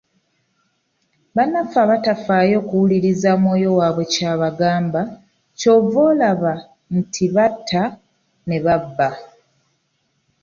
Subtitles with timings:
[1.35, 5.01] Bannaffe abatafaayo kuwuliriza mwoyo waabwe ky’abagamba,
[5.57, 6.53] ky'ova olaba
[6.97, 7.83] nti batta,
[8.47, 9.09] ne babba